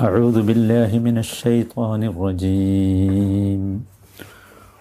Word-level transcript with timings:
أعوذ 0.00 0.48
بالله 0.48 0.90
من 0.96 1.20
الشيطان 1.20 2.00
الرجيم. 2.12 3.84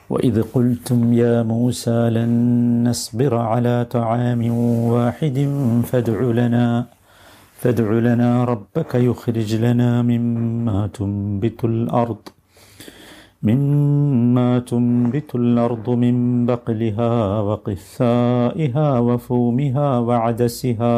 وإذ 0.09 0.35
قلتم 0.55 0.99
يا 1.13 1.43
موسى 1.43 2.10
لن 2.10 2.31
نصبر 2.88 3.36
على 3.36 3.76
طعام 3.92 4.42
واحد 4.94 5.38
فادع 5.90 6.20
لنا 6.40 6.86
فادع 7.60 7.90
لنا 8.08 8.29
ربك 8.52 8.96
يخرج 8.96 9.50
لنا 9.55 10.01
مما 10.01 10.87
تنبت 10.87 11.60
الأرض 11.65 12.24
مما 13.44 14.60
تنبت 14.60 15.36
الأرض 15.36 15.88
من 15.90 16.45
بقلها 16.45 17.13
وقثائها 17.41 18.90
وفومها 18.99 19.90
وعدسها. 19.99 20.98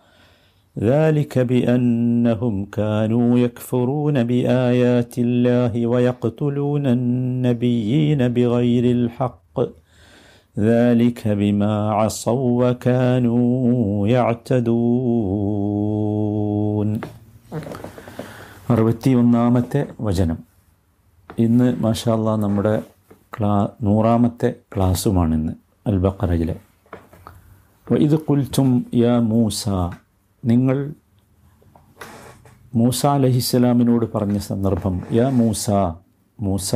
ذلك 0.76 1.38
بأنهم 1.40 2.54
كانوا 2.72 3.38
يكفرون 3.38 4.16
بآيات 4.24 5.14
الله 5.18 5.72
ويقتلون 5.86 6.84
النبيين 6.88 8.20
بغير 8.28 8.84
الحق 8.98 9.54
ذلك 10.56 11.20
بما 11.40 11.74
عصوا 11.92 12.46
وكانوا 12.62 13.46
يعتدون 15.96 16.90
അറുപത്തിയൊന്നാമത്തെ 18.72 19.80
വചനം 20.06 20.38
ഇന്ന് 21.38 21.66
മാഷാല്ല 21.84 22.32
നമ്മുടെ 22.44 22.72
ക്ലാ 23.36 23.52
നൂറാമത്തെ 23.86 24.48
ക്ലാസ്സുമാണിന്ന് 24.74 25.52
അൽ 25.88 25.98
ബക്കറയിലെ 26.04 26.56
ഇത് 27.86 28.16
കുൽച്ചും 28.28 28.68
യാ 29.02 29.12
മൂസ 29.30 29.62
നിങ്ങൾ 30.45 30.93
മൂസ 32.75 33.05
അലഹിസ്സലാമിനോട് 33.05 34.13
പറഞ്ഞ 34.13 34.37
സന്ദർഭം 34.37 35.01
യാ 35.11 35.29
മൂസ 35.29 35.69
മൂസ 36.39 36.75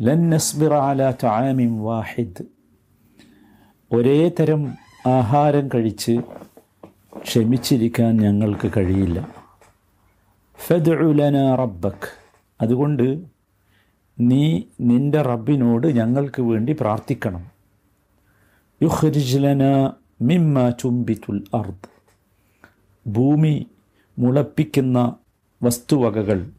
ലൻ 0.00 0.30
നസ്ബിർ 0.30 0.74
അല 0.74 1.14
തആമിൻ 1.24 1.82
വാഹിദ്. 1.82 2.42
ഒരേ 3.94 4.28
തരം 4.28 4.74
ആഹാരം 5.06 5.68
കഴിച്ച് 5.74 6.20
ക്ഷമിച്ചിരിക്കാൻ 7.22 8.16
ഞങ്ങൾക്ക് 8.16 8.70
കഴിയില്ല. 8.76 9.28
ഫദ്ഉലന 10.66 11.54
റബ്ബക്. 11.54 12.08
അതുകൊണ്ട് 12.60 13.24
നീ 14.20 14.62
നിന്റെ 14.80 15.22
റബ്ബിനോട് 15.22 15.86
ഞങ്ങൾക്ക് 15.86 16.42
വേണ്ടി 16.42 16.76
പ്രാർത്ഥിക്കണം. 16.80 17.46
യുഹരിജ്ലന 18.82 19.92
മിമ്മ 20.22 20.70
ചുംബിത്തുൽ 20.70 21.44
അർദ്. 21.54 21.99
ഭൂമി 23.06 23.70
മുളപ്പിക്കുന്ന 24.18 25.16
വസ്തുവകകൾ 25.62 26.50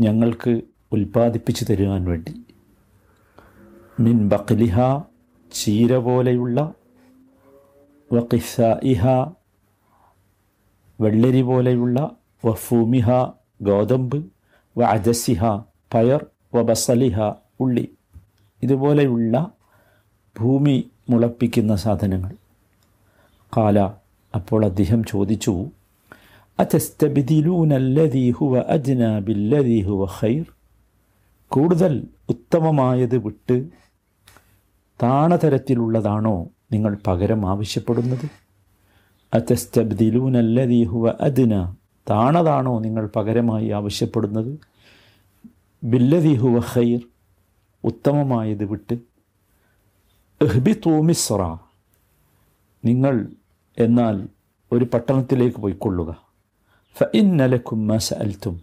ഞങ്ങൾക്ക് 0.00 0.62
ഉൽപ്പാദിപ്പിച്ചു 0.92 1.64
തരുവാൻ 1.64 2.04
വേണ്ടി. 2.04 2.44
മിൻ 4.00 4.28
ബക്ലിഹ 4.28 4.80
ചീര 5.52 5.96
പോലെയുള്ള 5.96 6.74
വക്കിസ 8.12 8.60
ഇഹ 8.82 9.06
വെള്ളരി 11.00 11.42
പോലെയുള്ള 11.42 12.16
വഫൂമിഹ 12.44 13.10
ഗോതമ്പ് 13.62 14.24
വ 14.78 14.82
അജസിഹ 14.82 15.44
പയർ 15.94 16.26
വ 16.54 16.62
ബസലിഹ 16.62 17.20
ഉള്ളി. 17.60 17.90
ഇതുപോലെയുള്ള 18.62 19.50
ഭൂമി 20.40 20.90
മുളപ്പിക്കുന്ന 21.10 21.76
സാധനങ്ങൾ. 21.76 22.36
കാല 23.56 23.90
അപ്പോൾ 24.34 24.64
അദ്ദേഹം 24.64 25.04
ചോദിച്ചു 25.04 25.66
ഹുവ 28.30 28.58
ഹുവ 29.80 30.04
ഖൈർ? 30.04 30.44
കൂടുതൽ 31.48 32.04
ഉത്തമമായത് 32.28 33.16
വിട്ട് 33.18 33.68
താണതരത്തിലുള്ളതാണോ 35.02 36.46
നിങ്ങൾ 36.72 36.96
പകരം 37.06 37.48
ആവശ്യപ്പെടുന്നത്? 37.48 38.30
അറ്റസ്തബ്ദിലൂൻ 39.34 40.38
ഹുവ 40.84 41.08
അദ്ന 41.08 41.74
താണതാണോ 42.10 42.78
നിങ്ങൾ 42.78 43.10
പകരമായി 43.16 43.68
ആവശ്യപ്പെടുന്നത്? 43.68 44.58
ബില്ലദീ 45.84 46.34
ഹുവ 46.34 46.58
ഖൈർ 46.58 47.00
ഉത്തമമായത് 47.84 48.64
വിട്ട് 48.64 48.94
എഹ്ബി 50.42 50.72
മിസ്ര 51.00 51.58
നിങ്ങൾ 52.84 53.26
എന്നാൽ 53.78 54.28
ഒരു 54.72 54.84
പട്ടണത്തിലേക്ക് 54.84 55.56
പോയിക്കൊള്ളുക 55.56 56.16
ഫ 56.98 57.02
ഇന്നലക്കും 57.14 57.86
മസ 57.86 58.14
അൽത്തും 58.14 58.60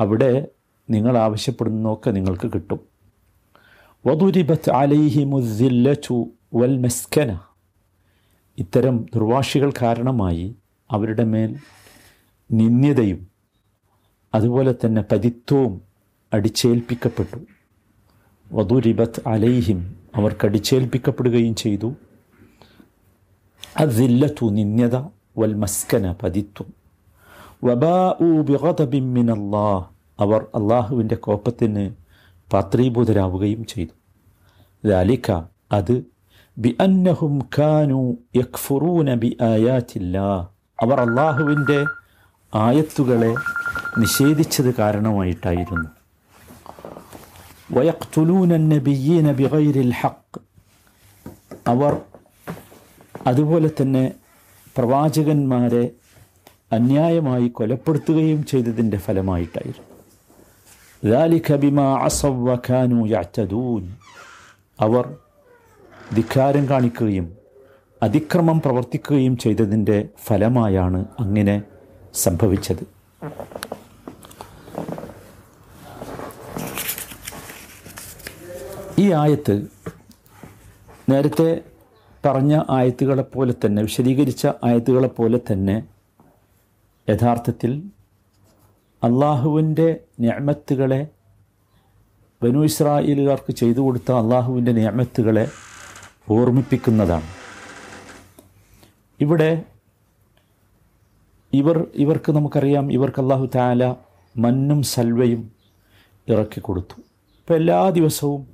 അവിടെ 0.00 0.48
നിങ്ങൾ 0.90 1.18
ആവശ്യപ്പെടുന്നതൊക്കെ 1.18 2.10
നിങ്ങൾക്ക് 2.10 2.52
കിട്ടും. 2.52 2.80
വധുരിബത്ത് 4.06 4.70
അലൈഹിമുദ്ദില്ലു 4.70 6.30
വൽ 6.54 6.78
മെസ്കന. 6.78 7.38
ഇത്തരം 8.58 9.06
ദുർവാഷികൾ 9.14 9.72
കാരണമായി 9.82 10.56
അവരുടെ 10.90 11.24
മേൽ 11.24 11.56
നിന്ദ്യതയും 12.52 13.26
അതുപോലെ 14.34 14.74
തന്നെ 14.86 15.04
പതിത്വവും 15.12 15.80
അടിച്ചേൽപ്പിക്കപ്പെട്ടു. 16.32 17.38
വധുരിബത്ത് 18.52 19.28
അലൈഹിം 19.28 19.96
അവർക്കടിച്ചേൽപ്പിക്കപ്പെടുകയും 20.14 21.54
ചെയ്തു. 21.54 21.94
അദില്ലത്തു 23.79 24.45
നിന്ദ്യത 24.51 24.95
വൽ 25.37 25.53
മസ്കന 25.55 26.05
പതിത്വം 26.21 26.69
വബാഉ 27.63 28.29
ബിഗദബിൻ 28.43 29.07
മിൻ 29.13 29.27
അല്ലാഹ് 29.31 29.83
അവർ 30.19 30.41
അള്ളാഹുവിൻ്റെ 30.55 31.17
കോപ്പത്തിന് 31.19 31.85
പാത്രീഭൂതരാവുകയും 32.49 33.63
ചെയ്തു 33.65 33.93
ذلك 34.83 35.27
അത് 35.71 35.95
ബി 36.57 36.69
അന്നഹും 36.79 37.33
ഖാനു 37.57 37.99
യക്ഫുറൂന 38.35 39.09
ബി 39.15 39.29
ആയാത്തില്ല 39.43 40.17
അവർ 40.79 40.97
അള്ളാഹുവിൻ്റെ 40.99 41.79
ആയത്തുകളെ 42.53 43.33
നിഷേധിച്ചത് 43.97 44.69
കാരണമായിട്ടായിരുന്നു 44.75 45.89
വയക്തുലൂന 47.73 48.57
നബിയീന 48.65 49.27
ബിഗൈരിൽ 49.31 49.91
ഹക്ക് 49.99 50.39
അവർ 51.67 51.93
അതുപോലെ 53.27 53.69
തന്നെ 53.71 54.05
പ്രവാചകന്മാരെ 54.75 55.85
അന്യായമായി 56.71 57.47
കൊലപ്പെടുത്തുകയും 57.57 58.41
ചെയ്തതിൻ്റെ 58.51 58.99
ഫലമായിട്ടായിരുന്നു 59.07 59.87
ذلك 61.03 61.47
بما 61.63 61.87
عصوا 61.97 62.39
وكانوا 62.47 63.03
يعتدون 63.07 63.83
അവർ 64.79 65.05
ധിക്കാരം 66.13 66.63
കാണിക്കുകയും 66.69 67.27
അതിക്രമം 68.01 68.57
പ്രവർത്തിക്കുകയും 68.59 69.33
ചെയ്തതിൻ്റെ 69.37 69.97
ഫലമായാണ് 70.25 70.99
അങ്ങനെ 71.19 71.55
സംഭവിച്ചത് 72.15 72.83
ഈ 78.97 79.07
ആയത്ത് 79.15 79.55
നേരത്തെ 81.07 81.49
പറഞ്ഞ 82.26 82.62
ആയത്തുകളെപ്പോലെ 82.70 83.54
തന്നെ 83.66 83.82
വിശദീകരിച്ച 83.82 84.46
ആയത്തുകളെപ്പോലെ 84.64 85.40
തന്നെ 85.52 85.82
യഥാർത്ഥത്തിൽ 87.10 87.82
അള്ളാഹുവിന്റെ 89.04 90.00
ഞാമത്തുകളെ 90.20 91.08
ബനു 92.42 92.64
ഇസ്രായേലുകാർക്ക് 92.64 93.52
ചെയ്തു 93.52 93.80
കൊടുത്ത 93.80 94.12
അള്ളാഹുവിന്റെ 94.12 94.72
ഞാമത്തുകളെ 94.72 95.50
ഓർമ്മിപ്പിക്കുന്നതാണ്. 96.30 97.28
ഇവിടെ 99.20 99.62
ഇവർ 101.52 101.86
ഇവർക്ക് 101.94 102.32
നമുക്കറിയാം 102.32 102.92
ഇവർക്ക് 102.92 103.20
അള്ളാഹു 103.22 103.48
താല 103.54 103.94
മന്നും 104.36 104.82
സൽവയും 104.82 105.52
ഇറക്കി 106.28 106.60
കൊടുത്തു. 106.60 107.00
ഇപ്പം 107.38 107.56
എല്ലാ 107.56 107.90
ദിവസവും 107.90 108.46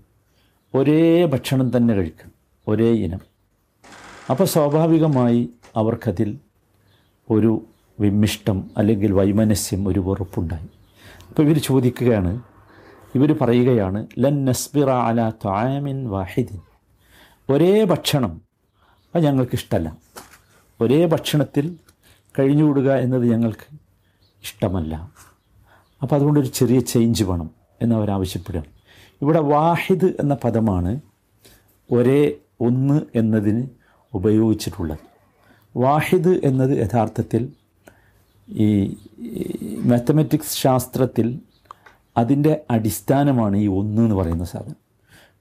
ഒരേ 0.75 1.27
ഭക്ഷണം 1.27 1.77
തന്നെ 1.77 1.95
കഴിക്കും 1.95 2.33
ഒരേ 2.69 2.91
ഇനം. 2.93 3.32
അപ്പോൾ 4.31 4.45
സ്വാഭാവികമായി 4.45 5.51
അവർക്കതിൽ 5.77 6.39
ഒരു 7.31 7.65
വിമ്മിഷ്ടം 8.01 8.71
അല്ലെങ്കിൽ 8.79 9.13
വൈമനസ്യം 9.13 9.89
ഒരു 9.89 10.01
വെറുപ്പുണ്ടായി. 10.01 10.69
അപ്പോൾ 11.29 11.43
ഇവർ 11.43 11.59
ചോദിക്കുകയാണ് 11.59 12.41
ഇവർ 13.15 13.39
പറയുകയാണ് 13.41 14.07
ലൻ 14.19 14.45
നസ്ബിറ 14.45 14.91
അല 14.91 15.31
തായമിൻ 15.31 16.09
വാഹിദിൻ. 16.09 16.61
ഒരേ 17.51 17.85
ഭക്ഷണം 17.85 18.43
അത് 19.15 19.25
ഞങ്ങൾക്കിഷ്ടമല്ല 19.25 19.99
ഒരേ 20.81 21.07
ഭക്ഷണത്തിൽ 21.07 21.77
കഴിഞ്ഞുകൂടുക 22.39 22.93
എന്നത് 22.93 23.31
ഞങ്ങൾക്ക് 23.31 23.79
ഇഷ്ടമല്ല. 24.43 25.13
അപ്പോൾ 26.03 26.17
അതുകൊണ്ടൊരു 26.17 26.47
ചെറിയ 26.47 26.81
ചേഞ്ച് 26.81 27.25
വേണം 27.25 27.51
എന്ന് 27.83 27.95
അവർ 27.95 28.11
ആവശ്യപ്പെടുകയാണ്. 28.11 28.71
ഇവിടെ 29.23 29.41
വാഹിദ് 29.41 30.05
എന്ന 30.05 30.37
പദമാണ് 30.45 31.01
ഒരേ 31.93 32.33
ഒന്ന് 32.61 33.01
എന്നതിന് 33.15 33.82
ഉപയോഗിച്ചിട്ടുള്ളത്. 34.15 34.99
വാഹിദ് 35.77 36.41
എന്നത് 36.45 36.79
യഥാർത്ഥത്തിൽ 36.79 37.53
ഈ 38.49 38.97
മാത്തമാറ്റിക്സ് 39.85 40.57
ശാസ്ത്രത്തിൽ 40.57 41.41
അതിന്റെ 42.17 42.61
അടിസ്ഥാനമാണ് 42.71 43.57
ഈ 43.57 43.67
ഒന്ന് 43.67 44.03
എന്ന് 44.03 44.15
പറയുന്ന 44.15 44.45
സാധനം. 44.45 44.77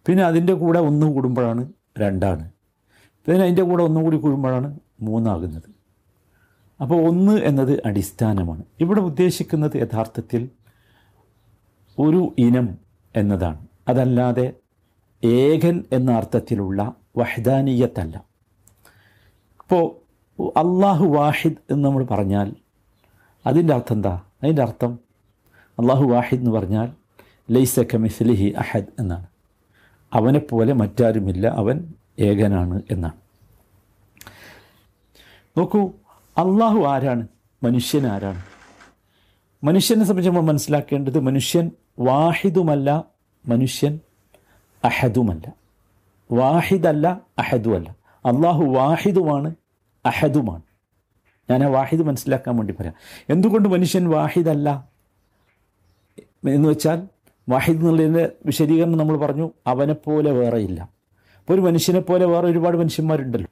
പിന്നെ 0.05 0.23
അതിന്റെ 0.23 0.53
കൂടെ 0.53 0.79
ഒന്ന് 0.79 1.07
കൂടുമ്പോഴാണ് 1.07 1.73
രണ്ടാണ്. 1.99 2.51
പിന്നെ 3.25 3.43
അതിന്റെ 3.43 3.61
കൂടെ 3.61 3.83
ഒന്നും 3.83 4.03
കൂടി 4.03 4.17
കൂടുമ്പോഴാണ് 4.17 4.79
മൂന്നാകുന്നത്. 5.01 5.69
അപ്പോൾ 6.81 7.07
ഒന്ന് 7.07 7.41
എന്നത് 7.41 7.81
അടിസ്ഥാനമാണ്. 7.85 8.63
ഇവിടെ 8.79 8.99
ഉദ്ദേശിക്കുന്നത് 8.99 9.71
യഥാർത്ഥത്തിൽ 9.75 10.49
ഒരു 11.99 12.35
ഇനം 12.37 12.77
എന്നതാണ്. 13.15 13.67
അതല്ലാതെ 13.87 14.53
ഏകൻ 15.23 15.83
എന്ന 15.91 16.11
അർത്ഥത്തിലുള്ള 16.11 16.93
വഹദാനീയത്തല്ല. 17.17 18.30
ഇപ്പോൾ 19.71 20.01
അള്ളാഹു 20.57 21.05
വാഹിദ് 21.05 21.53
എന്ന് 21.71 21.85
നമ്മൾ 21.85 22.03
പറഞ്ഞാൽ 22.03 22.53
അതിന്റെ 23.45 23.73
അർത്ഥം 23.73 23.95
എന്താ? 23.95 24.21
അതിന്റെ 24.43 24.61
അർത്ഥം 24.61 24.99
അള്ളാഹു 25.79 26.05
വാഹിദ് 26.05 26.41
എന്ന് 26.41 26.51
പറഞ്ഞാൽ 26.51 26.91
ലൈസ 27.51 27.79
കമിസ്ലിഹി 27.79 28.53
അഹദ് 28.57 28.85
എന്നാണ്. 28.99 29.27
അവനെപ്പോലെ 30.13 30.73
മറ്റാരുമില്ല 30.73 31.47
അവൻ 31.47 31.93
ഏകനാണ് 32.19 32.81
എന്നാണ്. 32.91 33.13
നോക്കൂ 35.57 35.91
അള്ളാഹു 36.37 36.81
ആരാണ്? 36.83 37.27
മനുഷ്യൻ 37.63 38.07
ആരാണ്? 38.07 38.41
മനുഷ്യനെ 39.63 40.03
സംബന്ധിച്ച് 40.03 40.29
നമ്മൾ 40.29 40.41
മനസ്സിലാക്കേണ്ടത് 40.41 41.19
മനുഷ്യൻ 41.19 41.71
വാഹിദുമല്ല 41.99 43.03
മനുഷ്യൻ 43.47 43.99
അഹദുമല്ല. 44.85 45.53
വാഹിദല്ല 46.31 47.21
അഹദുമല്ല. 47.39 47.95
അള്ളാഹു 48.25 48.63
വാഹിദുമാണ് 48.63 49.55
അഹദുമാണ്. 50.05 50.61
ഞാൻ 51.49 51.63
ആ 51.63 51.67
വാഹിദ് 51.67 52.01
മനസ്സിലാക്കാൻ 52.01 52.57
വേണ്ടി 52.57 52.73
പറയാം. 52.79 52.93
എന്തുകൊണ്ട് 53.29 53.69
മനുഷ്യൻ 53.69 54.09
വാഹിദല്ല? 54.09 54.89
എന്ന് 56.49 56.69
വെച്ചാൽ 56.69 57.07
വാഹിദ് 57.49 57.77
എന്നുള്ളതിന്റെ 57.77 58.31
വിശദീകരണം 58.45 58.97
നമ്മൾ 58.97 59.17
പറഞ്ഞു 59.17 59.51
അവനെപ്പോലെ 59.67 60.31
വേറെ 60.31 60.57
ഇല്ല 60.57 60.81
അപ്പോൾ 61.39 61.53
ഒരു 61.53 61.61
മനുഷ്യനെ 61.61 61.99
പോലെ 61.99 62.25
വേറെ 62.25 62.47
ഒരുപാട് 62.47 62.77
മനുഷ്യന്മാരുണ്ടല്ലോ. 62.77 63.47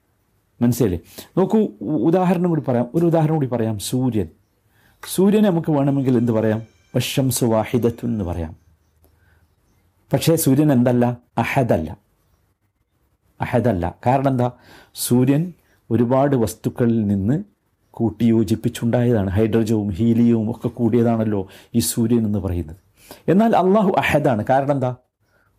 മനസ്സിലല്ലേ 0.62 1.00
നോക്കൂ 1.38 1.68
ഉദാഹരണം 1.82 2.50
കൂടി 2.50 2.62
പറയാം. 2.62 2.90
ഒരു 2.96 3.06
ഉദാഹരണം 3.06 3.36
കൂടി 3.36 3.48
പറയാം. 3.48 3.80
സൂര്യൻ. 3.80 4.28
സൂര്യനെ 5.16 5.50
നമുക്ക് 5.50 5.72
വേണമെങ്കിൽ 5.72 6.18
എന്ത് 6.18 6.32
പറയാം? 6.32 6.62
വശംസ് 6.96 7.44
വാഹിദത്തുൻ 7.44 8.10
എന്ന് 8.10 8.26
പറയാം. 8.26 8.56
പക്ഷേ 10.14 10.36
സൂര്യൻ 10.36 10.72
എന്തല്ല? 10.72 11.18
അഹദല്ല. 11.38 11.98
അഹദല്ല. 13.42 13.96
കാരണം 14.06 14.28
എന്താ? 14.28 14.52
സൂര്യൻ 14.96 15.54
ഒരുപാട് 15.92 16.36
വസ്തുക്കളിൽ 16.36 17.08
നിന്ന് 17.08 17.44
കൂട്ടിയോജിപ്പിച്ചുണ്ടായതാണ്. 17.92 19.30
ഹൈഡ്രജവും 19.30 19.90
ഹീലിയവും 19.90 20.52
ഒക്കെ 20.52 20.68
കൂടിയതാണല്ലോ 20.68 21.48
ഈ 21.76 21.80
സൂര്യൻ 21.80 22.26
എന്ന് 22.26 22.40
പറയുന്നത്. 22.40 22.76
എന്നാൽ 23.28 23.56
അള്ളാഹു 23.56 23.96
അഹദാണ്. 23.98 24.46
കാരണം 24.50 24.72
എന്താ? 24.72 24.96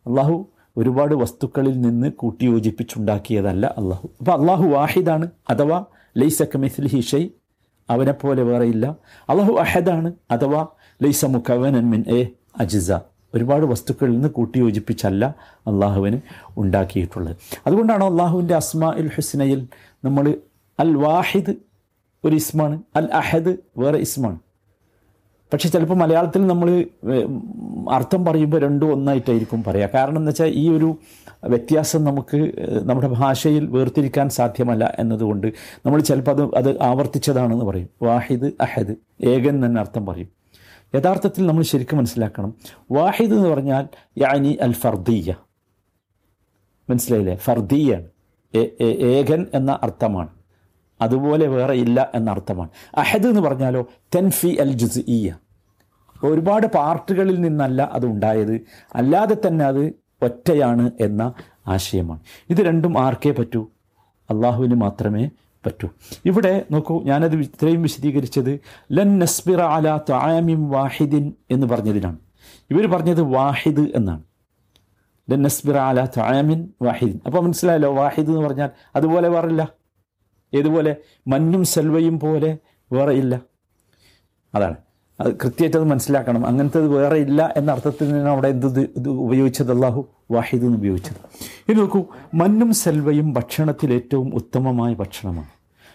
അള്ളാഹു 0.07 0.49
ഒരുപാട് 0.77 1.15
വസ്തുക്കളിൽ 1.15 1.81
നിന്ന് 1.81 2.13
കൂട്ടിയോജിപ്പിച്ചുണ്ടാക്കിയതല്ല 2.13 3.75
അള്ളാഹു 3.79 4.11
അപ്പോൾ 4.19 4.41
അള്ളാഹു 4.41 4.67
വാഹിദാണ് 4.67 5.31
അഥവാ 5.51 5.85
ലൈസ 6.19 6.43
കമിസ്ലിഹി 6.43 6.97
ഹിഷൈ 6.97 7.29
അവനെപ്പോലെ 7.91 8.43
വേറെയില്ല 8.43 8.97
അള്ളാഹു 9.29 9.53
അഹദാണ് 9.53 10.13
അഥവാ 10.31 10.67
ലൈസ 11.03 11.25
മുക്കവനൻ 11.25 11.91
മിൻ 11.91 12.05
എ 12.09 12.29
അജിസ. 12.61 12.93
ഒരുപാട് 13.35 13.65
വസ്തുക്കളിൽ 13.67 14.15
നിന്ന് 14.15 14.29
കൂട്ടിയോജിപ്പിച്ചല്ല 14.29 15.25
അള്ളാഹുവിന് 15.67 16.21
ഉണ്ടാക്കിയിട്ടുള്ളത്. 16.59 17.37
അതുകൊണ്ടാണ് 17.67 18.05
അള്ളാഹുവിന്റെ 18.05 18.55
അസ്മാ 18.55 18.91
ഉൽ 19.03 19.11
ഹുസ്നയിൽ 19.17 19.67
നമ്മൾ 20.05 20.35
അൽ 20.81 20.97
വാഹിദ് 20.97 21.55
ഒരു 22.25 22.35
ഇസ്മാണ് 22.35 22.83
അൽ 22.97 23.09
അഹദ് 23.13 23.57
വേറെ 23.79 23.99
ഇസ്മാണ്. 23.99 24.39
പക്ഷേ 25.53 25.69
ചിലപ്പോൾ 25.69 25.95
മലയാളത്തിൽ 25.95 26.47
നമ്മൾ 26.47 26.69
അർത്ഥം 27.91 28.25
പറയുമ്പോൾ 28.25 28.61
രണ്ടും 28.61 28.93
ഒന്നായിട്ടായിരിക്കും 28.93 29.65
പറയുക 29.67 29.89
കാരണം 29.95 30.17
എന്ന് 30.17 30.31
വെച്ചാൽ 30.31 30.51
ഈ 30.55 30.69
ഒരു 30.77 30.89
വ്യത്യാസം 31.45 32.05
നമുക്ക് 32.05 32.39
നമ്മുടെ 32.89 33.09
ഭാഷയിൽ 33.09 33.65
വേർതിരിക്കാൻ 33.71 34.29
സാധ്യമല്ല 34.29 34.97
എന്നതുകൊണ്ട് 34.99 35.47
നമ്മൾ 35.87 36.01
ചിലപ്പോൾ 36.01 36.33
അത് 36.33 36.43
അത് 36.57 36.83
ആവർത്തിച്ചതാണെന്ന് 36.83 37.65
പറയും. 37.65 37.89
വാഹിദ് 38.03 38.51
അഹദ് 38.61 38.95
ഏകൻ 39.33 39.67
തന്നെ 39.67 39.81
അർത്ഥം 39.81 40.07
പറയും. 40.07 40.40
യഥാർത്ഥത്തിൽ 40.95 41.47
നമ്മൾ 41.47 41.63
ശരിക്കും 41.63 41.99
മനസ്സിലാക്കണം. 41.99 42.55
വാഹിദ് 42.93 43.35
എന്ന് 43.35 43.49
പറഞ്ഞാൽ 43.49 43.89
യാനി 44.19 44.59
അൽ 44.63 44.73
ഫർദീയ 44.73 45.35
മനസ്സിലായില്ലേ? 46.91 47.35
ഫർദീയാണ്. 47.35 48.09
ഏകൻ 48.83 49.47
എന്ന 49.55 49.79
അർത്ഥമാണ്. 49.83 50.29
അതുപോലെ 51.01 51.47
വേറെ 51.47 51.75
ഇല്ല 51.75 52.11
എന്ന 52.15 52.31
അർത്ഥമാണ്. 52.31 52.69
അഹദ് 52.95 53.27
എന്ന് 53.27 53.41
പറഞ്ഞാലോ 53.41 53.87
തെൻഫി 54.15 54.57
അൽ 54.61 54.73
ജുസ് 54.73 54.99
ഇയ 55.09 55.35
ഒരുപാട് 56.25 56.67
പാർട്ടുകളിൽ 56.67 57.41
നിന്നല്ല 57.41 57.91
അത് 57.93 58.07
ഉണ്ടായത്. 58.07 58.61
അല്ലാതെ 58.95 59.37
തന്നെ 59.47 59.65
അത് 59.65 59.93
ഒറ്റയാണ് 60.23 60.91
എന്ന 61.01 61.33
ആശയമാണ്. 61.67 62.21
ഇത് 62.51 62.59
രണ്ടും 62.59 62.99
ആർക്കേ 62.99 63.31
പറ്റൂ? 63.31 63.69
അള്ളാഹുവിന് 64.31 64.75
മാത്രമേ 64.75 65.31
പറ്റൂ. 65.67 65.89
ഇവിടെ 66.25 66.67
നോക്കൂ 66.71 67.03
ഞാനത് 67.03 67.37
ഇത്രയും 67.37 67.83
വിശദീകരിച്ചത് 67.83 68.61
ലൻ 68.93 69.19
നസ്ബിറ 69.19 69.61
അല 69.61 69.99
വാഹിദിൻ 70.69 71.33
എന്ന് 71.51 71.67
പറഞ്ഞതിനാണ്. 71.67 72.19
ഇവർ 72.71 72.87
പറഞ്ഞത് 72.87 73.23
വാഹിദ് 73.23 73.81
എന്നാണ്. 73.81 74.23
ലൻ 75.31 75.43
നസ്ബിറ 75.43 75.77
അല 75.77 76.05
താമിൻ 76.05 76.69
വാഹിദിൻ. 76.83 77.21
അപ്പോൾ 77.27 77.41
മനസ്സിലായല്ലോ 77.41 77.95
വാഹിദ് 77.95 78.29
എന്ന് 78.29 78.41
പറഞ്ഞാൽ 78.41 78.71
അതുപോലെ 78.97 79.29
വേറില്ല. 79.29 79.69
ഏതുപോലെ? 80.55 80.97
മഞ്ഞും 81.27 81.65
സെൽവയും 81.65 82.21
പോലെ 82.21 82.59
വേറെ 82.93 83.13
ഇല്ല. 83.13 83.41
അതാണ്. 84.55 84.77
അത് 85.21 85.33
കൃത്യമായിട്ട് 85.33 85.77
അത് 85.77 85.85
മനസ്സിലാക്കണം. 85.85 86.47
അങ്ങനത്തെ 86.47 86.81
വേറെ 86.81 87.17
ഇല്ല 87.17 87.55
എന്ന 87.57 87.73
അർത്ഥത്തിൽ 87.73 88.09
നിന്നാണ് 88.09 88.29
അവിടെ 88.29 88.49
എന്ത് 88.49 88.81
ഇത് 88.81 89.09
ഉപയോഗിച്ചത് 89.09 89.73
അള്ളാഹു 89.73 90.09
വാഹിദ് 90.31 90.65
എന്ന് 90.65 90.79
ഉപയോഗിച്ചത്. 90.79 91.17
ഇനി 91.69 91.81
നോക്കൂ 91.81 92.05
മഞ്ഞും 92.35 92.75
സെൽവയും 92.75 93.33
ഭക്ഷണത്തിൽ 93.33 93.93
ഏറ്റവും 93.93 94.35
ഉത്തമമായ 94.35 94.95
ഭക്ഷണമാണ്. 94.95 95.49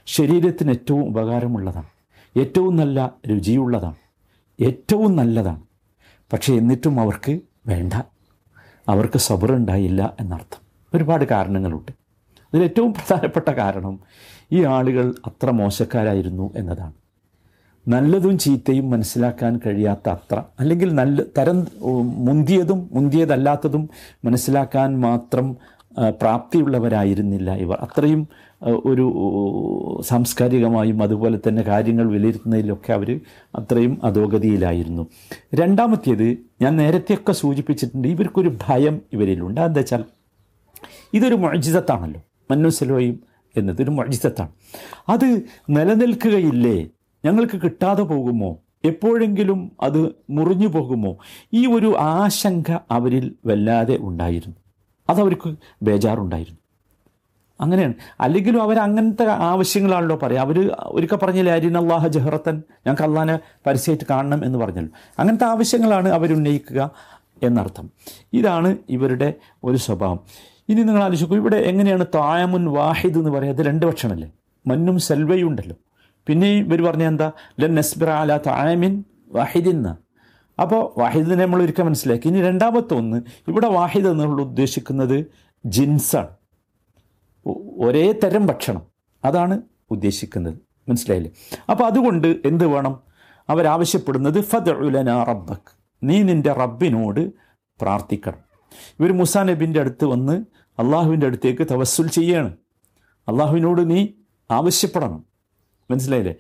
ശരീരത്തിന് 0.06 0.70
ഏറ്റവും 0.70 1.08
ഉപകാരമുള്ളതാണ്. 1.08 1.86
ഏറ്റവും 2.40 2.76
നല്ല 2.76 3.14
രുചിയുള്ളതാണ്. 3.30 3.96
ഏറ്റവും 4.62 5.16
നല്ലതാണ്. 5.16 5.62
പക്ഷേ 6.34 6.54
എന്നിട്ടും 6.54 7.00
അവർക്ക് 7.00 7.40
വേണ്ട. 7.68 7.94
അവർക്ക് 8.90 9.18
സബറുണ്ടായില്ല 9.18 10.14
എന്നർത്ഥം. 10.20 10.62
ഒരുപാട് 10.94 11.26
കാരണങ്ങളുണ്ട്. 11.26 11.92
അതിൽ 12.54 12.64
ഏറ്റവും 12.64 12.94
പ്രധാനപ്പെട്ട 12.94 13.50
കാരണം 13.50 14.00
ഈ 14.52 14.64
ആളുകൾ 14.64 15.14
അത്ര 15.26 15.50
മോശക്കാരായിരുന്നു 15.50 16.54
എന്നതാണ്. 16.56 16.94
നല്ലതും 17.94 18.36
ചീത്തയും 18.44 18.86
മനസ്സിലാക്കാൻ 18.90 19.54
കഴിയാത്ത 19.66 20.08
അത്ര. 20.16 20.38
അല്ലെങ്കിൽ 20.60 20.90
നല്ല 21.00 21.18
തരം 21.38 21.58
മുന്തിയതും 22.28 22.80
മുന്തിയതല്ലാത്തതും 22.94 23.84
മനസ്സിലാക്കാൻ 24.26 24.90
മാത്രം 25.06 25.48
പ്രാപ്തിയുള്ളവരായിരുന്നില്ല 26.22 27.50
ഇവർ. 27.66 27.78
അത്രയും 27.86 28.22
ഒരു 28.90 29.06
സാംസ്കാരികമായും 30.10 30.98
അതുപോലെ 31.04 31.38
തന്നെ 31.46 31.62
കാര്യങ്ങൾ 31.70 32.06
വിലയിരുത്തുന്നതിലൊക്കെ 32.14 32.92
അവർ 32.94 33.10
അത്രയും 33.60 33.94
അധോഗതിയിലായിരുന്നു. 34.08 35.04
രണ്ടാമത്തേത് 35.62 36.28
ഞാൻ 36.64 36.74
നേരത്തെയൊക്കെ 36.82 37.34
സൂചിപ്പിച്ചിട്ടുണ്ട് 37.42 38.08
ഇവർക്കൊരു 38.14 38.52
ഭയം 38.66 38.98
ഇവരിലുണ്ട്. 39.14 39.62
എന്താ 39.68 39.82
വെച്ചാൽ 39.82 40.04
ഇതൊരു 41.14 41.38
മൊഴിജിതത്താണല്ലോ 41.46 42.22
മനുസലോയും 42.52 43.16
എന്നതൊരു 43.56 43.56
എന്നത് 43.56 43.82
ഒരു 43.84 43.92
മൊഴിജിതത്താണ് 43.98 44.52
അത് 45.14 45.28
നിലനിൽക്കുകയില്ലേ? 45.76 46.78
ഞങ്ങൾക്ക് 47.26 47.62
കിട്ടാതെ 47.62 48.04
പോകുമോ? 48.04 48.58
എപ്പോഴെങ്കിലും 48.86 49.72
അത് 49.82 50.16
മുറിഞ്ഞു 50.30 50.68
പോകുമോ? 50.68 51.18
ഈ 51.54 51.68
ഒരു 51.68 51.96
ആശങ്ക 52.00 52.78
അവരിൽ 52.92 53.36
വല്ലാതെ 53.46 53.98
ഉണ്ടായിരുന്നു. 54.02 54.56
അതവർക്ക് 55.10 55.56
ബേജാറുണ്ടായിരുന്നു. 55.82 56.60
അങ്ങനെയാണ്. 57.62 57.94
അല്ലെങ്കിലും 58.22 58.64
അവർ 58.64 58.78
അങ്ങനത്തെ 58.78 59.26
ആവശ്യങ്ങളാണല്ലോ 59.26 60.20
പറയുക. 60.24 60.40
അവർ 60.40 60.72
ഒരിക്കൽ 60.86 61.16
പറഞ്ഞില്ലേ 61.16 61.54
അരിൻ 61.54 61.78
അള്ളാഹ 61.78 62.08
ജഹറത്തൻ 62.08 62.56
ഞങ്ങൾക്ക് 62.56 63.02
അള്ളഹാനെ 63.02 63.40
പരസ്യമായിട്ട് 63.68 64.06
കാണണം 64.10 64.46
എന്ന് 64.46 64.60
പറഞ്ഞല്ലോ. 64.60 64.98
അങ്ങനത്തെ 65.20 65.46
ആവശ്യങ്ങളാണ് 65.46 66.10
അവരുന്നയിക്കുക 66.10 66.92
എന്നർത്ഥം. 67.44 67.90
ഇതാണ് 68.34 68.78
ഇവരുടെ 68.90 69.34
ഒരു 69.64 69.78
സ്വഭാവം. 69.78 70.20
ഇനി 70.70 70.84
നിങ്ങൾ 70.84 71.04
ആലോചിക്കും 71.04 71.36
ഇവിടെ 71.36 71.56
എങ്ങനെയാണ് 71.56 72.06
തായമുൻ 72.16 72.66
വാഹിദ് 72.66 73.18
എന്ന് 73.18 73.30
പറയുക 73.30 73.54
അത് 73.54 73.66
രണ്ട് 73.66 73.86
ഭക്ഷണമല്ലേ 73.86 74.32
മന്നും 74.68 75.00
സെൽവയും 75.00 75.48
ഉണ്ടല്ലോ 75.48 75.76
പിന്നെയും 76.28 76.66
ഇവർ 76.66 76.82
പറഞ്ഞ 76.82 77.04
എന്താ? 77.04 77.32
ലൻ 77.60 77.76
നസ്ബിറ 77.76 78.10
അല 78.10 78.40
ആമിൻ 78.50 79.04
വാഹിദിന്ന് 79.28 80.06
അപ്പോൾ 80.62 81.00
വാഹിദിനെ 81.00 81.46
നമ്മൾ 81.46 81.62
ഒരിക്കൽ 81.62 81.84
മനസ്സിലാക്കി. 81.84 82.28
ഇനി 82.28 82.42
രണ്ടാമത്തെ 82.42 82.94
ഒന്ന് 82.94 83.22
ഇവിടെ 83.48 83.68
വാഹിദ് 83.68 84.08
എന്നുള്ള 84.08 84.42
ഉദ്ദേശിക്കുന്നത് 84.42 85.26
ജിൻസാണ്. 85.66 86.28
ഒരേ 87.78 88.12
തരം 88.12 88.46
ഭക്ഷണം. 88.46 88.82
അതാണ് 89.26 89.62
ഉദ്ദേശിക്കുന്നത്. 89.92 90.54
മനസ്സിലായില്ലേ? 90.90 91.32
അപ്പോൾ 91.72 91.84
അതുകൊണ്ട് 91.84 92.28
എന്ത് 92.46 92.66
വേണം? 92.66 93.00
അവരാവശ്യപ്പെടുന്നത് 93.50 94.42
ഫദ്ഉലന 94.42 95.24
റബ്ബക്ക് 95.24 95.72
നീ 96.04 96.24
നിന്റെ 96.24 96.54
റബ്ബിനോട് 96.54 97.30
പ്രാർത്ഥിക്കണം. 97.82 98.38
ഇവർ 99.00 99.18
മുസാ 99.18 99.44
നബിന്റെ 99.44 99.80
അടുത്ത് 99.80 100.06
വന്ന് 100.06 100.46
അള്ളാഹുവിന്റെ 100.80 101.28
അടുത്തേക്ക് 101.28 101.68
തവസ്സുൽ 101.72 102.08
ചെയ്യാണ്. 102.08 102.54
അള്ളാഹുവിനോട് 103.28 103.90
നീ 103.90 104.08
ആവശ്യപ്പെടണം. 104.52 105.35
മനസ്സിലായില്ലേ? 105.92 106.36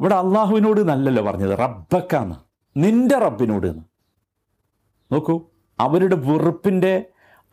ഇവിടെ 0.00 0.14
അള്ളാഹുവിനോട് 0.14 0.88
നല്ലല്ലോ 0.88 1.24
പറഞ്ഞത്? 1.24 1.58
റബ്ബക്കാന്ന് 1.58 2.34
നിന്റെ 2.76 3.18
റബ്ബിനോട് 3.18 3.66
എന്ന് 3.66 3.82
നോക്കൂ 5.12 5.50
അവരുടെ 5.80 6.16
വെറുപ്പിന്റെ 6.16 7.04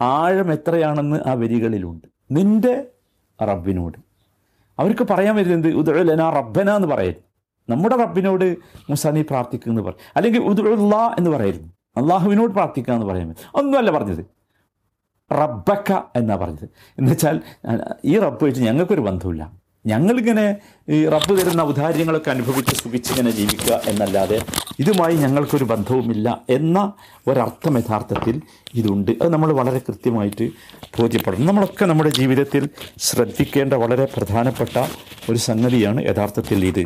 ആഴം 0.02 0.54
എത്രയാണെന്ന് 0.54 1.30
ആ 1.30 1.34
വരികളിലുണ്ട്. 1.34 2.08
നിന്റെ 2.32 2.88
റബ്ബിനോട്. 3.44 3.98
അവർക്ക് 4.80 5.08
പറയാൻ 5.10 5.36
വരുന്നത് 5.36 5.74
ഉദുലന 5.74 6.30
റബ്ബന 6.30 6.76
എന്ന് 6.76 6.88
പറയരുത്. 6.88 7.24
നമ്മുടെ 7.72 7.96
റബ്ബിനോട് 7.96 8.58
മുസാനി 8.90 9.22
പ്രാർത്ഥിക്കുക 9.22 9.72
എന്ന് 9.72 9.82
പറയും. 9.82 10.12
അല്ലെങ്കിൽ 10.16 10.40
ഉദുല്ലാ 10.40 11.16
എന്ന് 11.18 11.30
പറയുന്നു 11.30 11.74
അള്ളാഹുവിനോട് 11.98 12.52
പ്രാർത്ഥിക്കുക 12.52 12.94
എന്ന് 12.94 13.06
പറയാൻ 13.06 13.36
ഒന്നുമല്ല 13.56 13.92
പറഞ്ഞത്. 13.92 14.26
റബ്ബക്ക 15.34 15.94
എന്നാണ് 16.16 16.40
പറഞ്ഞത്. 16.40 16.70
എന്നുവെച്ചാൽ 16.98 17.42
ഈ 18.06 18.20
റബ്ബ് 18.20 18.44
വെച്ച് 18.44 18.62
ഞങ്ങൾക്കൊരു 18.62 19.02
ബന്ധമില്ല 19.02 19.67
ഞങ്ങളിങ്ങനെ 19.88 20.56
ഈ 20.90 21.08
റബ്ബ് 21.08 21.42
തരുന്ന 21.42 21.62
ഔദാര്യങ്ങളൊക്കെ 21.62 22.30
അനുഭവിച്ച് 22.30 22.76
സുഖിച്ചിങ്ങനെ 22.76 23.32
ജീവിക്കുക 23.32 23.82
എന്നല്ലാതെ 23.88 24.42
ഇതുമായി 24.80 25.16
ഞങ്ങൾക്കൊരു 25.16 25.64
ബന്ധവുമില്ല 25.64 26.42
എന്ന 26.50 26.94
ഒരർത്ഥം 27.28 27.78
യഥാർത്ഥത്തിൽ 27.78 28.42
ഇതുണ്ട്. 28.74 29.12
അത് 29.12 29.30
നമ്മൾ 29.30 29.54
വളരെ 29.54 29.80
കൃത്യമായിട്ട് 29.80 30.50
ബോധ്യപ്പെടണം. 31.00 31.46
നമ്മളൊക്കെ 31.46 31.86
നമ്മുടെ 31.86 32.10
ജീവിതത്തിൽ 32.10 32.70
ശ്രദ്ധിക്കേണ്ട 33.00 33.74
വളരെ 33.74 34.06
പ്രധാനപ്പെട്ട 34.06 34.86
ഒരു 35.30 35.38
സംഗതിയാണ് 35.38 36.04
യഥാർത്ഥത്തിൽ 36.06 36.66
ഇത്. 36.66 36.84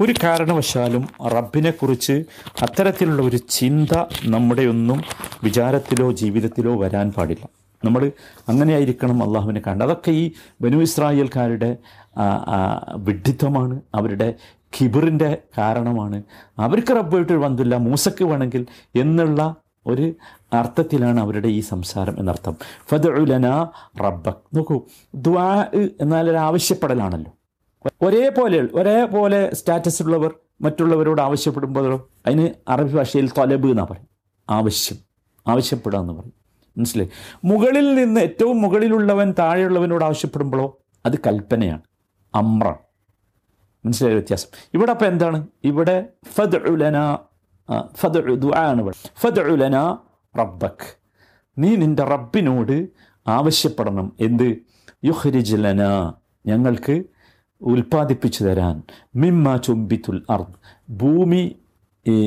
ഒരു 0.00 0.14
കാരണവശാലും 0.22 1.08
റബ്ബിനെക്കുറിച്ച് 1.28 2.24
അത്തരത്തിലുള്ള 2.62 3.22
ഒരു 3.22 3.36
ചിന്ത 3.36 4.04
നമ്മുടെ 4.24 4.62
ഒന്നും 4.62 5.02
വിചാരത്തിലോ 5.44 6.12
ജീവിതത്തിലോ 6.12 6.74
വരാൻ 6.80 7.10
പാടില്ല. 7.10 7.63
നമ്മൾ 7.84 8.12
അങ്ങനെയായിരിക്കണം 8.48 9.22
അള്ളാഹുവിനെ 9.22 9.62
കാണുന്നത് 9.66 9.88
അതൊക്കെ 9.88 10.10
ഈ 10.10 10.32
ബനു 10.60 10.76
ഇസ്രായേൽക്കാരുടെ 10.76 11.76
വിഡ്ഢിത്വമാണ്. 12.96 13.80
അവരുടെ 13.94 14.34
ഖിബറിന്റെ 14.80 15.38
കാരണമാണ്. 15.58 16.22
അവർക്ക് 16.58 16.96
റബ്ബായിട്ട് 16.96 17.32
വന്നില്ല 17.32 17.76
മൂസക്ക് 17.76 18.24
വേണമെങ്കിൽ 18.24 18.66
എന്നുള്ള 18.96 19.56
ഒരു 19.86 20.14
അർത്ഥത്തിലാണ് 20.52 21.20
അവരുടെ 21.20 21.48
ഈ 21.48 21.60
സംസാരം 21.60 22.18
എന്നർത്ഥം. 22.18 22.56
ഫതുലന 22.90 23.66
റബ്ബക്. 24.00 24.56
നോക്കൂ 24.56 24.80
ദ്വാ 25.14 25.66
എന്നാൽ 26.00 26.36
ആവശ്യപ്പെടലാണല്ലോ. 26.36 27.32
ഒരേപോലെ 28.02 28.58
ഒരേപോലെ 28.74 29.54
സ്റ്റാറ്റസ് 29.54 30.02
ഉള്ളവർ 30.02 30.34
മറ്റുള്ളവരോട് 30.60 31.20
ആവശ്യപ്പെടുമ്പോഴോ 31.20 32.08
അതിന് 32.26 32.48
അറബി 32.68 32.92
ഭാഷയിൽ 32.92 33.28
തൊലബ് 33.28 33.66
എന്നാണ് 33.68 33.88
പറയും. 33.88 34.08
ആവശ്യം. 34.50 34.98
ആവശ്യപ്പെടുക 35.48 35.98
എന്ന് 35.98 36.12
പറയും. 36.12 36.43
മനസ്സിലായി? 36.76 37.10
മുകളിൽ 37.44 37.94
നിന്ന് 37.94 38.20
ഏറ്റവും 38.20 38.62
മുകളിലുള്ളവൻ 38.62 39.34
താഴെയുള്ളവനോട് 39.38 40.04
ആവശ്യപ്പെടുമ്പോഴോ 40.04 40.78
അത് 41.06 41.18
കൽപ്പനയാണ്. 41.18 41.82
അമ്ര. 42.34 42.74
മനസ്സിലായ 43.86 44.14
വ്യത്യാസം. 44.14 44.68
ഇവിടെ 44.74 44.90
അപ്പം 44.90 45.06
എന്താണ്? 45.06 45.46
ഇവിടെ 45.64 46.08
ഫദ് 46.32 46.56
ആണ് 48.56 48.80
ഇവിടെ. 48.80 49.08
റബ്ബക്. 50.38 50.96
നീ 51.58 51.76
നിന്റെ 51.76 52.04
റബ്ബിനോട് 52.04 52.88
ആവശ്യപ്പെടണം. 53.28 54.12
എന്ത്? 54.20 54.56
യുഹ്രിജ്ലന 55.04 56.12
ഞങ്ങൾക്ക് 56.46 57.04
ഉൽപ്പാദിപ്പിച്ചു 57.60 58.44
തരാൻ. 58.44 58.82
മിമ്മ 59.16 59.56
ചുംബിത്തുൽ 59.56 60.26
അർദ്. 60.30 60.54
ഭൂമി 60.90 61.56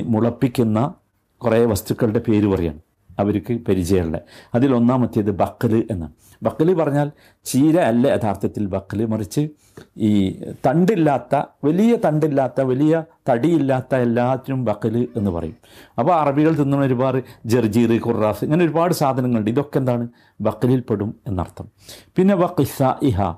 മുളപ്പിക്കുന്ന 0.03 0.93
കുറേ 1.37 1.65
വസ്തുക്കളുടെ 1.65 2.19
പേര് 2.19 2.47
പറയാണ്. 2.47 2.79
അവർക്ക് 3.19 3.59
പരിചയമുള്ള 3.67 4.19
അതിലൊന്നാമത്തേത് 4.55 5.31
ബക്കൽ 5.31 5.87
എന്നാണ്. 5.91 6.11
ബക്കൽ 6.43 6.73
പറഞ്ഞാൽ 6.73 7.11
ചീര 7.45 7.79
അല്ല 7.79 8.07
യഥാർത്ഥത്തിൽ 8.07 8.65
ബക്കൽ 8.65 9.05
മറിച്ച് 9.05 9.49
ഈ 9.97 10.41
തണ്ടില്ലാത്ത 10.65 11.41
വലിയ 11.63 11.95
തണ്ടില്ലാത്ത 11.95 12.61
വലിയ 12.61 13.03
തടിയില്ലാത്ത 13.29 13.95
എല്ലാത്തിനും 13.95 14.65
ബക്കൽ 14.65 15.07
എന്ന് 15.15 15.31
പറയും. 15.31 15.55
അപ്പോൾ 15.99 16.15
അറബികൾ 16.15 16.55
തിന്നുന്ന 16.55 16.85
ഒരുപാട് 16.85 17.23
ജർജീർ 17.45 18.01
കുറാസ് 18.01 18.43
ഇങ്ങനെ 18.43 18.65
ഒരുപാട് 18.65 18.93
സാധനങ്ങളുണ്ട്. 18.93 19.49
ഇതൊക്കെ 19.49 19.77
എന്താണ്? 19.77 20.07
ബക്കലിൽ 20.41 20.79
പെടും 20.79 21.15
എന്നർത്ഥം. 21.27 21.67
പിന്നെ 22.15 22.35
വ 22.35 22.45
കിസ 22.45 22.83
ഇഹ. 23.01 23.31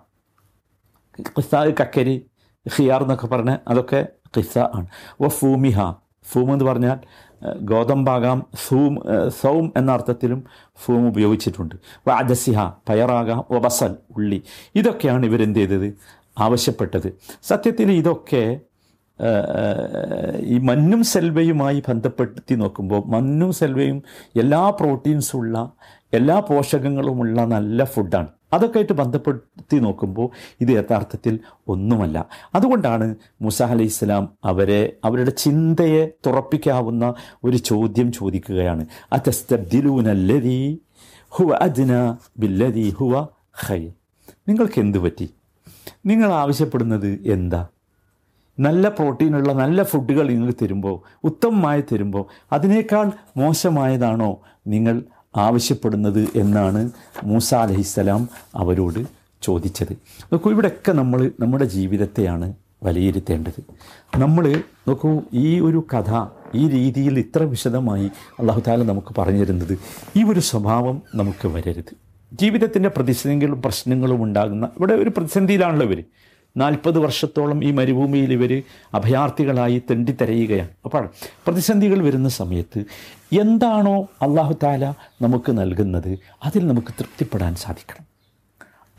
കിസ 1.20 1.56
കക്കരി 1.56 2.26
ഹിയാർ 2.76 3.02
എന്നൊക്കെ 3.02 3.28
പറഞ്ഞ 3.28 3.58
അതൊക്കെ 3.68 4.08
കിസ 4.38 4.58
ആണ്. 4.58 4.88
വ 5.22 5.28
ഫൂമിഹ. 5.28 5.94
ഫൂം 6.24 6.54
എന്ന് 6.54 6.66
പറഞ്ഞാൽ 6.66 6.98
ഗോതമ്പാകാം 7.62 8.46
സൂം 8.68 9.00
സൗം 9.28 9.74
എന്ന 9.78 9.92
അർത്ഥത്തിലും 9.92 10.44
ഫൂം 10.86 11.08
ഉപയോഗിച്ചിട്ടുണ്ട്. 11.08 11.76
വാദസിഹ 12.08 12.70
പയറാകാം 12.90 13.44
ഒബസൽ 13.50 13.96
ഉള്ളി. 14.18 14.42
ഇതൊക്കെയാണ് 14.76 15.26
ഇവരെന്ത് 15.26 15.60
ചെയ്തത്? 15.60 15.94
ആവശ്യപ്പെട്ടത്. 16.40 17.14
സത്യത്തിൽ 17.44 17.92
ഇതൊക്കെ 17.92 18.60
ഈ 20.40 20.58
മഞ്ഞും 20.58 21.04
സെൽവയുമായി 21.04 21.84
ബന്ധപ്പെടുത്തി 21.90 22.56
നോക്കുമ്പോൾ 22.56 23.04
മഞ്ഞും 23.06 23.54
സെൽവയും 23.54 24.04
എല്ലാ 24.40 24.70
പ്രോട്ടീൻസും 24.70 25.38
ഉള്ള 25.38 25.72
എല്ലാ 26.14 26.40
പോഷകങ്ങളുമുള്ള 26.40 27.46
നല്ല 27.46 27.84
ഫുഡാണ്. 27.84 28.28
അതൊക്കെ 28.54 28.78
ആയിട്ട് 28.78 28.94
ബന്ധപ്പെടുത്തി 28.94 29.80
നോക്കുമ്പോൾ 29.80 30.30
ഇത് 30.62 30.70
യഥാർത്ഥത്തിൽ 30.70 31.40
ഒന്നുമല്ല. 31.68 32.30
അതുകൊണ്ടാണ് 32.56 33.16
മുസ 33.42 33.64
അലൈഹി 33.64 33.88
ഇസ്ലാം 33.88 34.30
അവരെ 34.46 34.94
അവരുടെ 35.04 35.30
ചിന്തയെ 35.30 36.12
തുറപ്പിക്കാവുന്ന 36.26 37.14
ഒരു 37.44 37.58
ചോദ്യം 37.58 38.12
ചോദിക്കുകയാണ്. 38.12 38.86
ഹുവ 41.32 41.54
അദ്ന 41.54 42.18
ഹുവ 42.90 43.28
നിങ്ങൾക്ക് 44.48 44.80
എന്ത് 44.80 44.98
പറ്റി? 44.98 45.30
നിങ്ങൾ 46.06 46.34
ആവശ്യപ്പെടുന്നത് 46.34 47.20
എന്താ? 47.26 47.68
നല്ല 48.60 48.90
പ്രോട്ടീനുള്ള 48.90 49.54
നല്ല 49.54 49.84
ഫുഡുകൾ 49.84 50.28
നിങ്ങൾക്ക് 50.28 50.64
തരുമ്പോൾ 50.64 51.02
ഉത്തമമായി 51.24 51.84
തരുമ്പോൾ 51.92 52.26
അതിനേക്കാൾ 52.52 53.12
മോശമായതാണോ 53.38 54.42
നിങ്ങൾ 54.68 55.04
ആവശ്യപ്പെടുന്നത് 55.48 56.22
എന്നാണ് 56.36 56.82
മൂസ 57.24 57.50
അലഹിസ്സലാം 57.56 58.30
അവരോട് 58.56 59.02
ചോദിച്ചത്. 59.42 59.94
നോക്കൂ 60.34 60.52
ഇവിടെയൊക്കെ 60.52 60.92
നമ്മൾ 60.92 61.32
നമ്മുടെ 61.40 61.66
ജീവിതത്തെയാണ് 61.66 62.48
വിലയിരുത്തേണ്ടത്. 62.84 63.60
നമ്മൾ 64.20 64.46
നോക്കൂ 64.88 65.10
ഈ 65.34 65.60
ഒരു 65.60 65.80
കഥ 65.94 66.12
ഈ 66.56 66.70
രീതിയിൽ 66.70 67.20
ഇത്ര 67.20 67.44
വിശദമായി 67.44 68.08
അള്ളാഹു 68.40 68.62
താല 68.68 68.84
നമുക്ക് 68.84 69.12
പറഞ്ഞു 69.18 69.42
തരുന്നത് 69.44 69.74
ഈ 70.16 70.24
ഒരു 70.24 70.40
സ്വഭാവം 70.40 71.02
നമുക്ക് 71.16 71.48
വരരുത്. 71.48 71.94
ജീവിതത്തിന്റെ 72.32 72.90
പ്രതിസന്ധികളും 72.90 73.62
പ്രശ്നങ്ങളും 73.62 74.24
ഉണ്ടാകുന്ന 74.24 74.66
ഇവിടെ 74.78 74.94
ഒരു 74.94 75.10
പ്രതിസന്ധിയിലാണല്ലോ 75.10 75.86
ഇവർ 75.86 76.04
നാൽപ്പത് 76.58 77.00
വർഷത്തോളം 77.00 77.64
ഈ 77.64 77.72
മരുഭൂമിയിൽ 77.72 78.34
ഇവർ 78.34 78.64
അഭയാർത്ഥികളായി 78.94 79.82
തെണ്ടിത്തരയുകയാണ്. 79.90 80.70
അപ്പോൾ 80.86 81.10
പ്രതിസന്ധികൾ 81.20 82.04
വരുന്ന 82.04 82.30
സമയത്ത് 82.30 82.84
എന്താണോ 83.40 84.02
അള്ളാഹു 84.02 84.56
താല 84.64 84.94
നമുക്ക് 85.22 85.52
നൽകുന്നത് 85.52 86.20
അതിൽ 86.46 86.68
നമുക്ക് 86.68 86.88
തൃപ്തിപ്പെടാൻ 86.88 87.56
സാധിക്കണം. 87.56 88.06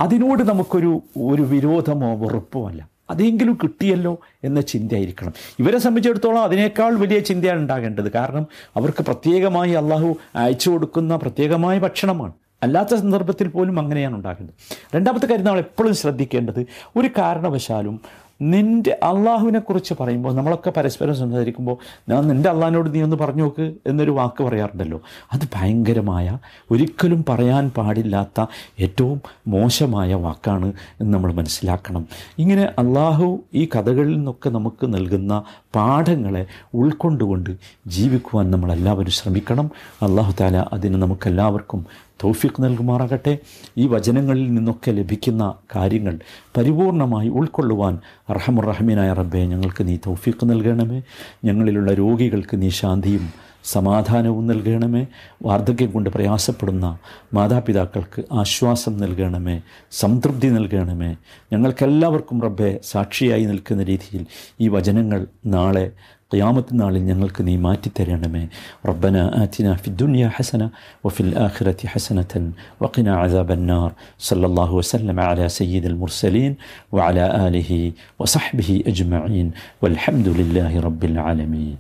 അതിനോട് 0.01 0.43
നമുക്കൊരു 0.43 1.03
ഒരു 1.17 1.43
വിരോധമോ 1.43 2.17
വെറുപ്പോ 2.17 2.69
അല്ല. 2.69 2.89
അതെങ്കിലും 3.11 3.59
കിട്ടിയല്ലോ 3.63 4.21
എന്ന 4.45 4.61
ചിന്തയായിരിക്കണം. 4.61 5.33
ഇവരെ 5.59 5.79
സംബന്ധിച്ചിടത്തോളം 5.79 6.43
അതിനേക്കാൾ 6.43 6.95
വലിയ 6.95 7.19
ചിന്തയാണ് 7.19 7.61
ഉണ്ടാകേണ്ടത്. 7.61 8.13
കാരണം 8.13 8.47
അവർക്ക് 8.77 9.03
പ്രത്യേകമായി 9.03 9.71
അള്ളാഹു 9.71 10.17
അയച്ചു 10.37 10.71
കൊടുക്കുന്ന 10.71 11.17
പ്രത്യേകമായ 11.17 11.79
ഭക്ഷണമാണ്. 11.79 12.33
അല്ലാത്ത 12.63 12.95
സന്ദർഭത്തിൽ 12.95 13.49
പോലും 13.49 13.79
അങ്ങനെയാണ് 13.79 14.15
ഉണ്ടാകേണ്ടത് 14.15 14.55
രണ്ടാമത്തെ 14.95 15.27
കാര്യം 15.27 15.45
നമ്മൾ 15.45 15.59
എപ്പോഴും 15.59 15.95
ശ്രദ്ധിക്കേണ്ടത് 15.95 16.67
ഒരു 16.97 17.09
കാരണവശാലും 17.19 18.01
നിന്റെ 18.43 18.99
അള്ളാഹുവിനെക്കുറിച്ച് 19.03 19.95
പറയുമ്പോൾ 20.01 20.35
നമ്മളൊക്കെ 20.35 20.71
പരസ്പരം 20.71 21.15
സംസാരിക്കുമ്പോൾ 21.15 21.77
ഞാൻ 22.09 22.29
നിന്റെ 22.29 22.49
അള്ളാഹിനോട് 22.51 22.95
നീ 22.95 23.03
ഒന്ന് 23.03 23.17
പറഞ്ഞു 23.17 23.43
നോക്ക് 23.43 23.75
എന്നൊരു 23.87 24.11
വാക്ക് 24.11 24.43
പറയാറുണ്ടല്ലോ. 24.43 25.01
അത് 25.33 25.41
ഭയങ്കരമായ 25.55 26.39
ഒരിക്കലും 26.71 27.25
പറയാൻ 27.29 27.71
പാടില്ലാത്ത 27.71 28.47
ഏറ്റവും 28.81 29.21
മോശമായ 29.47 30.15
വാക്കാണ് 30.15 30.73
എന്ന് 31.01 31.15
നമ്മൾ 31.15 31.33
മനസ്സിലാക്കണം. 31.33 32.09
ഇങ്ങനെ 32.39 32.63
അള്ളാഹു 32.63 33.45
ഈ 33.55 33.69
കഥകളിൽ 33.77 34.17
നിന്നൊക്കെ 34.17 34.51
നമുക്ക് 34.51 34.95
നൽകുന്ന 34.95 35.43
പാഠങ്ങളെ 35.75 36.47
ഉൾക്കൊണ്ടുകൊണ്ട് 36.75 37.51
ജീവിക്കുവാൻ 37.87 38.51
നമ്മളെല്ലാവരും 38.51 39.11
ശ്രമിക്കണം. 39.11 39.71
അള്ളാഹു 40.03 40.35
താല 40.41 40.67
അതിന് 40.73 41.03
നമുക്കെല്ലാവർക്കും 41.03 41.87
തൗഫീഖ് 42.25 42.63
നൽകുമാറാകട്ടെ. 42.63 43.39
ഈ 43.79 43.87
വചനങ്ങളിൽ 43.87 44.55
നിന്നൊക്കെ 44.55 44.91
ലഭിക്കുന്ന 44.91 45.55
കാര്യങ്ങൾ 45.77 46.19
പരിപൂർണമായി 46.57 47.29
ഉൾക്കൊള്ളുവാൻ 47.29 47.99
അർഹമുറഹമീനായ 48.29 49.13
റബ്ബെ 49.13 49.39
ഞങ്ങൾക്ക് 49.39 49.89
നീ 49.89 49.97
തൗഫീഖ് 49.97 50.45
നൽകണമേ. 50.45 51.03
ഞങ്ങളിലുള്ള 51.45 51.95
രോഗികൾക്ക് 51.95 52.63
നീ 52.63 52.69
ശാന്തിയും 52.69 53.51
സമാധാനവും 53.65 54.47
നൽകണമേ. 54.47 55.07
വാർദ്ധക്യം 55.43 55.91
കൊണ്ട് 55.91 56.11
പ്രയാസപ്പെടുന്ന 56.11 56.99
മാതാപിതാക്കൾക്ക് 57.35 58.25
ആശ്വാസം 58.33 58.99
നൽകണമേ. 58.99 59.61
സംതൃപ്തി 59.91 60.49
നൽകണമേ. 60.49 61.17
ഞങ്ങൾക്കെല്ലാവർക്കും 61.53 62.43
റബ്ബെ 62.43 62.81
സാക്ഷിയായി 62.83 63.45
നിൽക്കുന്ന 63.45 63.83
രീതിയിൽ 63.83 64.27
ഈ 64.61 64.69
വചനങ്ങൾ 64.69 65.27
നാളെ 65.47 65.91
ഖിയാമത്ത് 66.32 66.76
നാളിൽ 66.80 67.04
ഞങ്ങൾക്ക് 67.10 67.42
നീ 67.48 67.54
മാറ്റിത്തരണമേ 67.66 68.42
റബ്ബന 68.88 69.18
ആതിന 69.40 69.68
ഫി 69.82 69.90
ദുനിയ 70.00 70.26
ഹസന 70.36 70.64
വഫിൽ 71.06 71.32
ആഖിറതി 71.44 71.88
ഹസനതൻ 71.92 72.46
വഖിന 72.84 73.10
അദാബന്നാർ 73.22 73.90
സല്ലല്ലാഹു 74.28 74.76
വസല്ലമ 74.80 75.20
അലാ 75.30 75.48
സയ്യിദിൽ 75.58 75.98
മുർസലീൻ 76.02 76.54
വഅലാ 76.98 77.28
ആലിഹി 77.42 77.80
വസഹ്ബിഹി 78.22 78.78
അജ്മഈൻ 78.92 79.50
വൽഹംദുലില്ലാഹി 79.86 80.84
റബ്ബിൽ 80.88 81.18
ആലമീൻ 81.26 81.76